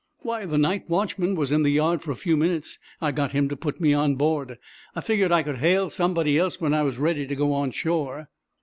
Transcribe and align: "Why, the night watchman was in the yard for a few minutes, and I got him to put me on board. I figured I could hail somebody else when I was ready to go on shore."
"Why, 0.23 0.47
the 0.47 0.57
night 0.57 0.89
watchman 0.89 1.35
was 1.35 1.51
in 1.51 1.61
the 1.61 1.69
yard 1.69 2.01
for 2.01 2.09
a 2.09 2.15
few 2.15 2.35
minutes, 2.35 2.79
and 2.99 3.09
I 3.09 3.11
got 3.11 3.33
him 3.33 3.47
to 3.49 3.55
put 3.55 3.79
me 3.79 3.93
on 3.93 4.15
board. 4.15 4.57
I 4.95 5.01
figured 5.01 5.31
I 5.31 5.43
could 5.43 5.59
hail 5.59 5.91
somebody 5.91 6.39
else 6.39 6.59
when 6.59 6.73
I 6.73 6.81
was 6.81 6.97
ready 6.97 7.27
to 7.27 7.35
go 7.35 7.53
on 7.53 7.69
shore." 7.69 8.27